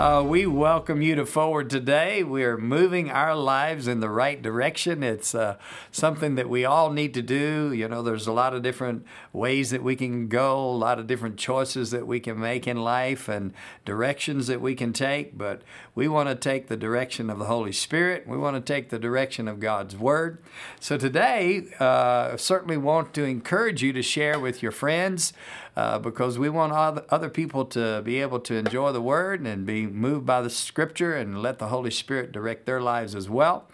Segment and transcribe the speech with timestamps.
[0.00, 2.22] Uh, we welcome you to Forward today.
[2.22, 5.02] We are moving our lives in the right direction.
[5.02, 5.58] It's uh,
[5.92, 7.70] something that we all need to do.
[7.74, 11.06] You know, there's a lot of different ways that we can go, a lot of
[11.06, 13.52] different choices that we can make in life, and
[13.84, 15.36] directions that we can take.
[15.36, 15.60] But
[15.94, 18.26] we want to take the direction of the Holy Spirit.
[18.26, 20.38] We want to take the direction of God's Word.
[20.80, 25.34] So today, uh, certainly want to encourage you to share with your friends
[25.76, 29.86] uh, because we want other people to be able to enjoy the Word and be
[29.86, 33.68] moved by the Scripture and let the Holy Spirit direct their lives as well.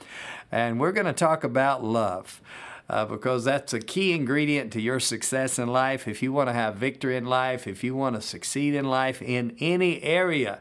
[0.52, 2.40] And we're going to talk about love.
[2.88, 6.06] Uh, because that's a key ingredient to your success in life.
[6.06, 9.20] If you want to have victory in life, if you want to succeed in life
[9.20, 10.60] in any area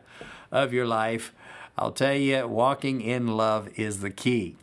[0.51, 1.35] of your life,
[1.77, 4.55] I'll tell you, walking in love is the key.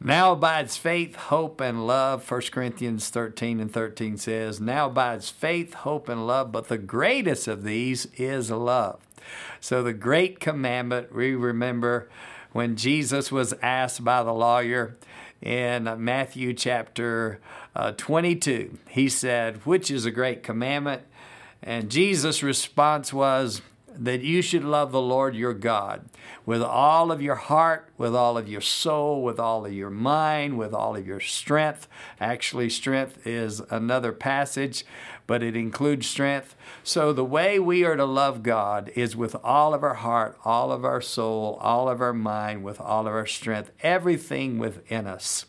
[0.00, 2.30] Now abides faith, hope, and love.
[2.30, 7.48] 1 Corinthians 13 and 13 says, Now abides faith, hope, and love, but the greatest
[7.48, 9.00] of these is love.
[9.60, 12.08] So, the great commandment, we remember
[12.52, 14.96] when Jesus was asked by the lawyer
[15.42, 17.40] in Matthew chapter
[17.74, 21.02] uh, 22, he said, Which is a great commandment?
[21.62, 23.62] And Jesus' response was,
[24.04, 26.08] that you should love the Lord your God
[26.44, 30.58] with all of your heart, with all of your soul, with all of your mind,
[30.58, 31.88] with all of your strength.
[32.20, 34.84] Actually, strength is another passage,
[35.26, 36.54] but it includes strength.
[36.84, 40.70] So, the way we are to love God is with all of our heart, all
[40.70, 45.46] of our soul, all of our mind, with all of our strength, everything within us.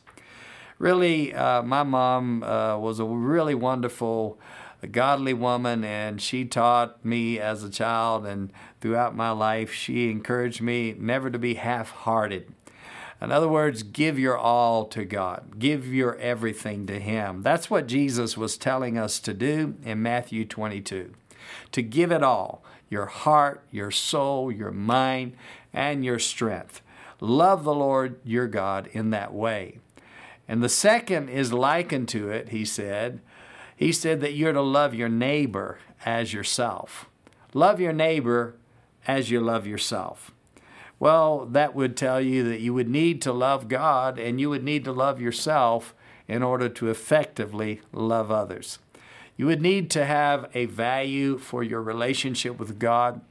[0.80, 4.40] Really, uh, my mom uh, was a really wonderful
[4.82, 9.74] a godly woman, and she taught me as a child and throughout my life.
[9.74, 12.54] She encouraged me never to be half hearted.
[13.20, 17.42] In other words, give your all to God, give your everything to Him.
[17.42, 21.14] That's what Jesus was telling us to do in Matthew 22
[21.72, 25.34] to give it all your heart, your soul, your mind,
[25.74, 26.82] and your strength.
[27.20, 29.80] Love the Lord your God in that way.
[30.48, 33.20] And the second is likened to it, he said,
[33.78, 37.06] he said that you're to love your neighbor as yourself.
[37.54, 38.56] Love your neighbor
[39.08, 40.32] as you love yourself.
[41.00, 44.64] Well, that would tell you that you would need to love God and you would
[44.64, 45.94] need to love yourself
[46.28, 48.80] in order to effectively love others.
[49.38, 53.22] You would need to have a value for your relationship with God.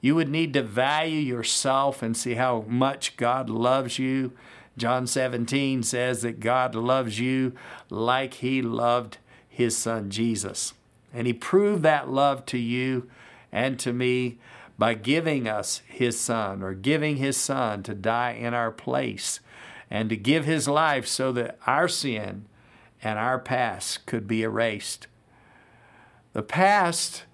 [0.00, 4.32] You would need to value yourself and see how much God loves you.
[4.78, 7.52] John 17 says that God loves you
[7.90, 9.18] like He loved
[9.50, 10.72] his son Jesus.
[11.12, 13.10] And he proved that love to you
[13.52, 14.38] and to me
[14.78, 19.40] by giving us his son or giving his son to die in our place
[19.90, 22.46] and to give his life so that our sin
[23.02, 25.06] and our past could be erased.
[26.32, 27.24] The past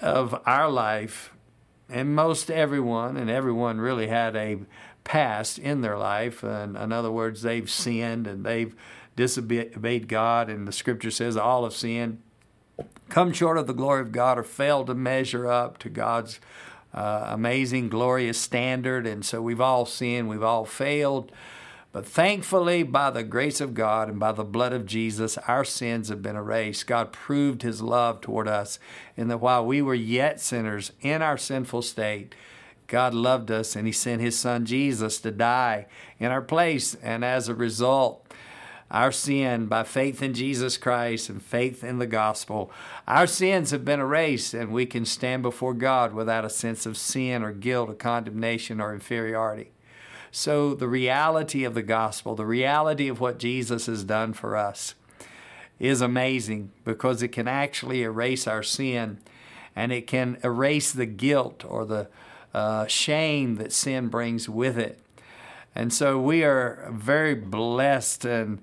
[0.00, 1.32] of our life,
[1.90, 4.58] and most everyone, and everyone really had a
[5.04, 6.42] past in their life.
[6.42, 8.74] And in other words, they've sinned and they've
[9.18, 12.22] disobeyed God, and the scripture says all have sinned,
[13.08, 16.38] come short of the glory of God, or failed to measure up to God's
[16.94, 19.08] uh, amazing, glorious standard.
[19.08, 21.32] And so we've all sinned, we've all failed.
[21.90, 26.10] But thankfully, by the grace of God and by the blood of Jesus, our sins
[26.10, 26.86] have been erased.
[26.86, 28.78] God proved his love toward us
[29.16, 32.36] in that while we were yet sinners in our sinful state,
[32.86, 35.86] God loved us and he sent his son Jesus to die
[36.20, 36.94] in our place.
[37.02, 38.27] And as a result,
[38.90, 42.70] our sin by faith in Jesus Christ and faith in the gospel.
[43.06, 46.96] Our sins have been erased, and we can stand before God without a sense of
[46.96, 49.72] sin or guilt or condemnation or inferiority.
[50.30, 54.94] So, the reality of the gospel, the reality of what Jesus has done for us,
[55.78, 59.18] is amazing because it can actually erase our sin
[59.76, 62.08] and it can erase the guilt or the
[62.52, 64.98] uh, shame that sin brings with it.
[65.78, 68.60] And so we are very blessed, and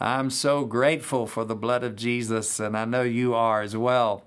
[0.00, 4.24] I'm so grateful for the blood of Jesus, and I know you are as well,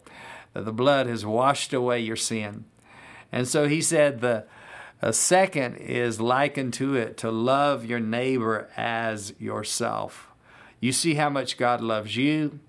[0.54, 2.66] that the blood has washed away your sin.
[3.32, 4.46] And so he said the
[5.10, 10.28] second is likened to it to love your neighbor as yourself.
[10.80, 12.60] You see how much God loves you,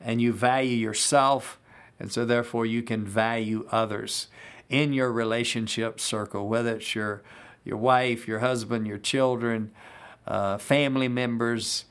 [0.00, 1.58] and you value yourself,
[1.98, 4.28] and so therefore you can value others
[4.68, 7.24] in your relationship circle, whether it's your
[7.68, 9.70] your wife, your husband, your children,
[10.26, 11.84] uh, family members,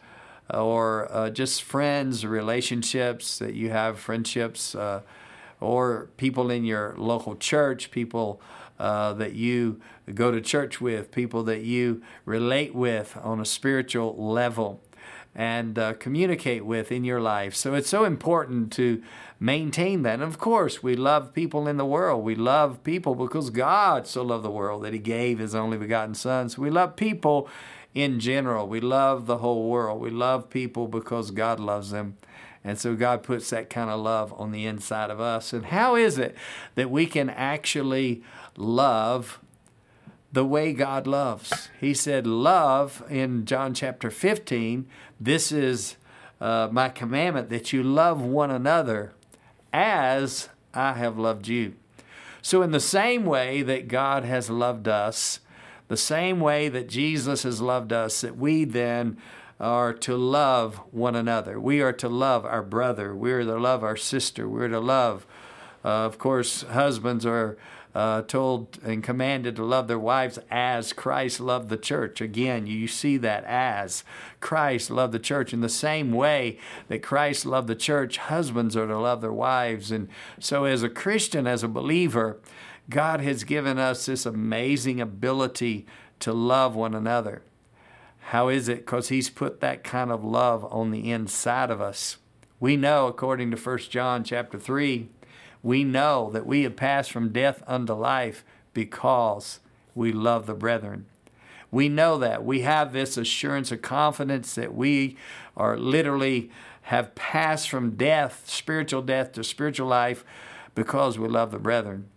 [0.53, 5.01] or uh, just friends, relationships that you have, friendships, uh,
[5.59, 8.41] or people in your local church, people
[8.79, 9.79] uh, that you
[10.13, 14.81] go to church with, people that you relate with on a spiritual level.
[15.37, 17.53] And uh, communicate with in your life.
[17.53, 19.03] So it's so important to
[19.39, 20.15] maintain that.
[20.15, 22.23] And of course, we love people in the world.
[22.23, 26.15] We love people because God so loved the world that He gave His only begotten
[26.15, 26.49] Son.
[26.49, 27.47] So we love people
[27.93, 28.67] in general.
[28.67, 30.01] We love the whole world.
[30.01, 32.17] We love people because God loves them.
[32.63, 35.53] And so God puts that kind of love on the inside of us.
[35.53, 36.35] And how is it
[36.73, 38.23] that we can actually
[38.57, 39.39] love
[40.31, 41.69] the way God loves?
[41.79, 44.87] He said, Love in John chapter 15,
[45.19, 45.95] this is
[46.39, 49.13] uh, my commandment that you love one another
[49.73, 51.75] as I have loved you.
[52.41, 55.39] So, in the same way that God has loved us,
[55.87, 59.17] the same way that Jesus has loved us, that we then
[59.59, 61.59] are to love one another.
[61.59, 63.15] We are to love our brother.
[63.15, 64.47] We are to love our sister.
[64.47, 65.25] We're to love,
[65.83, 67.57] uh, of course, husbands are
[67.97, 72.21] uh, told and commanded to love their wives as Christ loved the church.
[72.21, 74.03] Again, you see that as
[74.39, 75.51] Christ loved the church.
[75.51, 76.59] In the same way
[76.89, 79.89] that Christ loved the church, husbands are to love their wives.
[79.89, 80.09] And
[80.39, 82.39] so, as a Christian, as a believer,
[82.87, 85.87] God has given us this amazing ability
[86.19, 87.41] to love one another.
[88.19, 88.85] How is it?
[88.85, 92.17] Because He's put that kind of love on the inside of us.
[92.59, 95.09] We know, according to 1 John chapter 3,
[95.63, 98.43] we know that we have passed from death unto life
[98.73, 99.59] because
[99.95, 101.05] we love the brethren.
[101.71, 102.45] We know that.
[102.45, 105.17] We have this assurance of confidence that we
[105.55, 106.49] are literally
[106.83, 110.23] have passed from death, spiritual death, to spiritual life
[110.75, 112.07] because we love the brethren.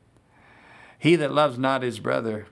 [0.98, 2.46] He that loves not his brother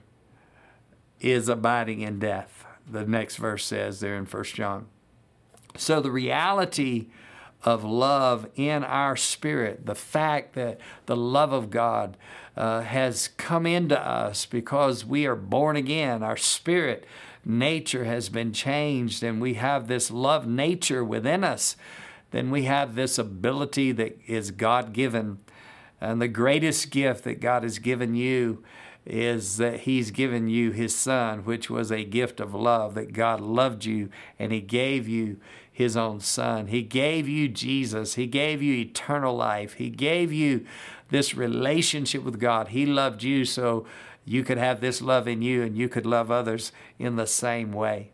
[1.21, 4.87] is abiding in death the next verse says there in First John.
[5.77, 7.07] So the reality
[7.63, 12.15] of love in our spirit, the fact that the love of God
[12.55, 17.05] uh, has come into us because we are born again, our spirit
[17.45, 21.75] nature has been changed, and we have this love nature within us,
[22.31, 25.39] then we have this ability that is God given.
[25.99, 28.63] And the greatest gift that God has given you
[29.05, 33.41] is that He's given you His Son, which was a gift of love, that God
[33.41, 35.39] loved you and He gave you
[35.79, 36.67] His own Son.
[36.67, 38.15] He gave you Jesus.
[38.15, 39.73] He gave you eternal life.
[39.73, 40.65] He gave you
[41.09, 42.69] this relationship with God.
[42.69, 43.85] He loved you so
[44.25, 47.71] you could have this love in you and you could love others in the same
[47.71, 48.11] way.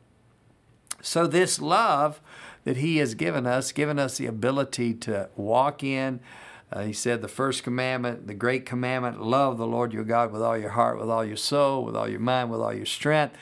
[1.01, 2.21] So, this love
[2.63, 6.19] that He has given us, given us the ability to walk in
[6.71, 10.41] uh, he said the first commandment, the great commandment, love the Lord your God with
[10.41, 13.35] all your heart, with all your soul, with all your mind, with all your strength.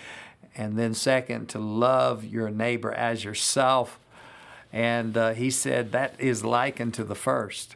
[0.55, 3.99] And then, second, to love your neighbor as yourself.
[4.73, 7.75] And uh, he said that is likened to the first.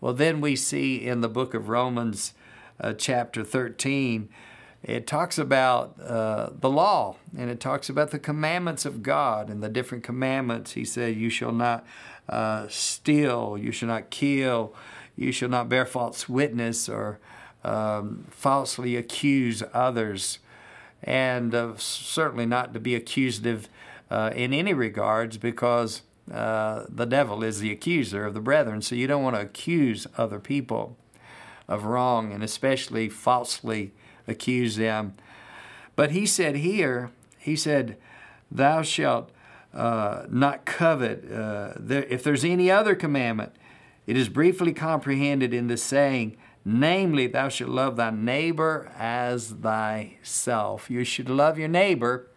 [0.00, 2.34] Well, then we see in the book of Romans,
[2.80, 4.28] uh, chapter 13,
[4.82, 9.62] it talks about uh, the law and it talks about the commandments of God and
[9.62, 10.72] the different commandments.
[10.72, 11.86] He said, You shall not
[12.28, 14.74] uh, steal, you shall not kill,
[15.16, 17.18] you shall not bear false witness or
[17.64, 20.38] um, falsely accuse others,
[21.02, 23.68] and uh, certainly not to be accusative
[24.10, 26.02] uh, in any regards because
[26.32, 28.82] uh, the devil is the accuser of the brethren.
[28.82, 30.96] So you don't want to accuse other people
[31.66, 33.92] of wrong and especially falsely
[34.26, 35.14] accuse them.
[35.96, 37.96] But he said here, he said,
[38.50, 39.30] Thou shalt
[39.74, 41.30] uh, not covet.
[41.30, 43.52] Uh, there, if there's any other commandment,
[44.06, 50.90] it is briefly comprehended in the saying, namely, thou shalt love thy neighbor as thyself.
[50.90, 52.28] You should love your neighbor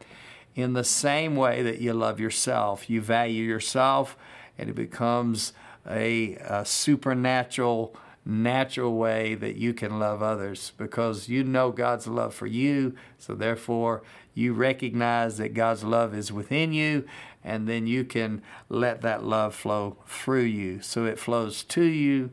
[0.56, 2.90] in the same way that you love yourself.
[2.90, 4.18] You value yourself,
[4.58, 5.54] and it becomes
[5.88, 12.36] a, a supernatural natural way that you can love others because you know God's love
[12.36, 12.96] for you.
[13.18, 14.04] So, therefore,
[14.36, 17.06] you recognize that God's love is within you,
[17.44, 20.82] and then you can let that love flow through you.
[20.82, 22.30] So, it flows to you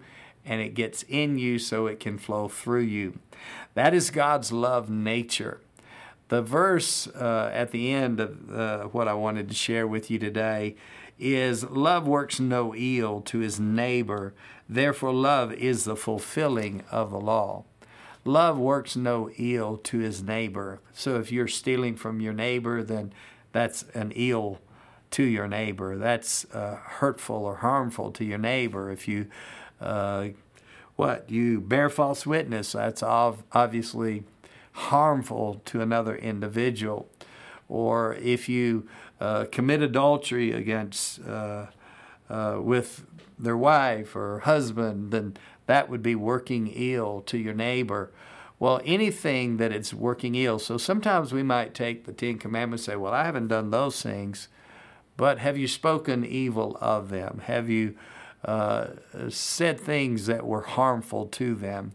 [0.48, 3.18] and it gets in you so it can flow through you.
[3.75, 5.60] That is God's love nature.
[6.28, 10.18] The verse uh, at the end of uh, what I wanted to share with you
[10.18, 10.76] today
[11.18, 14.35] is love works no ill to his neighbor.
[14.68, 17.64] Therefore, love is the fulfilling of the law.
[18.25, 20.80] Love works no ill to his neighbor.
[20.92, 23.12] So if you're stealing from your neighbor, then
[23.52, 24.58] that's an ill
[25.12, 25.97] to your neighbor.
[25.97, 28.90] That's uh, hurtful or harmful to your neighbor.
[28.90, 29.28] If you,
[29.80, 30.28] uh,
[30.97, 34.25] what, you bear false witness, that's ov- obviously
[34.78, 37.08] harmful to another individual.
[37.68, 38.88] Or if you
[39.20, 41.66] uh, commit adultery against uh,
[42.30, 43.04] uh, with
[43.38, 48.11] their wife or husband, then that would be working ill to your neighbor.
[48.58, 50.58] Well, anything that it's working ill.
[50.58, 54.00] So sometimes we might take the Ten Commandments and say, Well, I haven't done those
[54.02, 54.49] things.
[55.16, 57.42] but have you spoken evil of them?
[57.44, 57.97] Have you
[58.44, 58.87] uh,
[59.28, 61.92] said things that were harmful to them?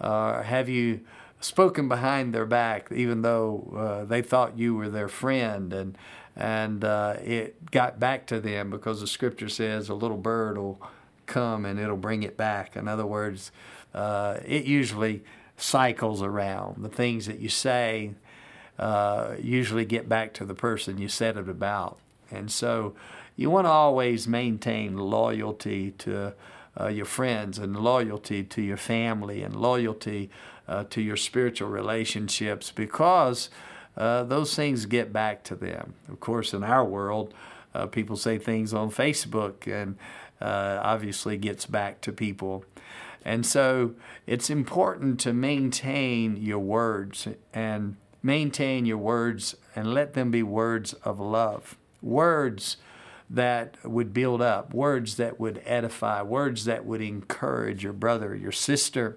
[0.00, 1.00] Uh, have you
[1.40, 5.96] spoken behind their back, even though uh, they thought you were their friend, and
[6.36, 10.80] and uh, it got back to them because the scripture says a little bird will
[11.26, 12.76] come and it'll bring it back.
[12.76, 13.52] In other words,
[13.94, 15.22] uh, it usually
[15.56, 16.82] cycles around.
[16.82, 18.14] The things that you say
[18.78, 21.98] uh, usually get back to the person you said it about,
[22.30, 22.94] and so
[23.36, 26.34] you want to always maintain loyalty to.
[26.76, 30.28] Uh, your friends and loyalty to your family and loyalty
[30.68, 33.50] uh, to your spiritual relationships because
[33.96, 35.94] uh, those things get back to them.
[36.08, 37.32] Of course, in our world,
[37.74, 39.96] uh, people say things on Facebook and
[40.40, 42.64] uh, obviously gets back to people.
[43.24, 43.94] And so
[44.26, 50.92] it's important to maintain your words and maintain your words and let them be words
[51.04, 51.76] of love.
[52.02, 52.76] Words
[53.30, 58.52] that would build up, words that would edify, words that would encourage your brother, your
[58.52, 59.16] sister,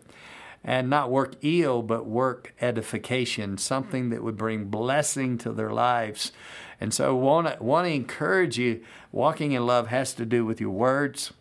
[0.64, 6.32] and not work ill, but work edification, something that would bring blessing to their lives.
[6.80, 8.84] And so, want to want to encourage you.
[9.12, 11.34] Walking in love has to do with your words.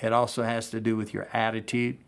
[0.00, 1.98] It also has to do with your attitude.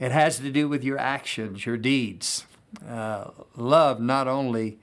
[0.00, 2.44] It has to do with your actions, your deeds.
[2.88, 4.78] Uh, love not only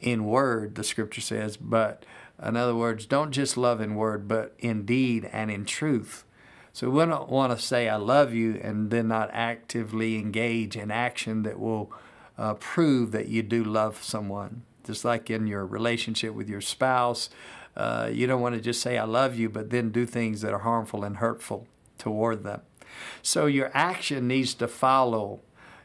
[0.00, 2.04] in word, the scripture says, but
[2.40, 6.24] in other words, don't just love in word, but in deed and in truth.
[6.72, 10.90] So we don't want to say, I love you, and then not actively engage in
[10.90, 11.92] action that will
[12.38, 14.62] uh, prove that you do love someone.
[14.84, 17.28] Just like in your relationship with your spouse,
[17.76, 20.52] uh, you don't want to just say, I love you, but then do things that
[20.52, 21.66] are harmful and hurtful
[21.98, 22.62] toward them.
[23.22, 25.40] So your action needs to follow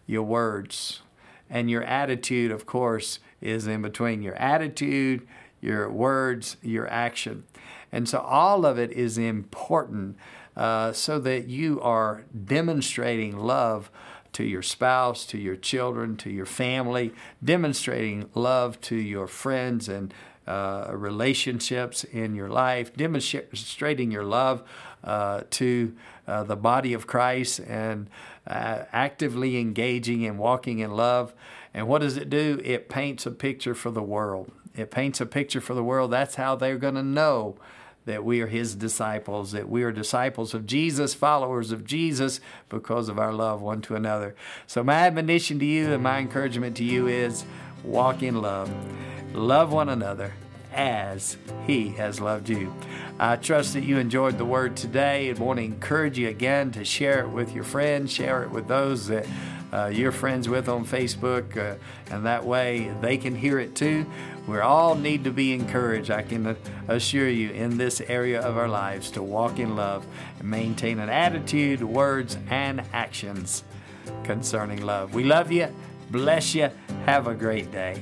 [0.05, 1.01] your words.
[1.49, 5.27] And your attitude, of course, is in between your attitude,
[5.61, 7.43] your words, your action.
[7.91, 10.17] And so all of it is important
[10.57, 13.89] uh, so that you are demonstrating love
[14.33, 20.13] to your spouse, to your children, to your family, demonstrating love to your friends and
[20.47, 24.63] uh, relationships in your life, demonstrating your love
[25.03, 25.95] uh, to
[26.27, 28.09] uh, the body of Christ and
[28.47, 31.33] uh, actively engaging and walking in love.
[31.73, 32.59] And what does it do?
[32.63, 34.51] It paints a picture for the world.
[34.75, 36.11] It paints a picture for the world.
[36.11, 37.57] That's how they're going to know
[38.07, 43.09] that we are his disciples, that we are disciples of Jesus, followers of Jesus, because
[43.09, 44.33] of our love one to another.
[44.65, 47.43] So, my admonition to you and my encouragement to you is
[47.83, 48.71] walk in love,
[49.33, 50.33] love one another
[50.73, 52.73] as he has loved you.
[53.19, 56.85] I trust that you enjoyed the word today and want to encourage you again to
[56.85, 59.25] share it with your friends, share it with those that
[59.71, 61.75] uh, friends with on Facebook, uh,
[62.11, 64.05] and that way they can hear it too.
[64.47, 66.55] We all need to be encouraged, I can
[66.87, 70.05] assure you, in this area of our lives to walk in love
[70.39, 73.63] and maintain an attitude, words, and actions
[74.23, 75.13] concerning love.
[75.13, 75.67] We love you.
[76.09, 76.69] Bless you.
[77.05, 78.01] Have a great day.